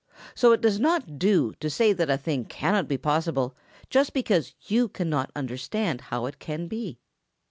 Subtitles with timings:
[0.33, 3.55] So it does not do to say that a thing cannot be possible
[3.91, 6.97] just because you cannot understand how it can be.